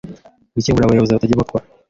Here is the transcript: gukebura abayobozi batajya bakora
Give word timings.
gukebura 0.55 0.83
abayobozi 0.85 1.13
batajya 1.13 1.41
bakora 1.41 1.63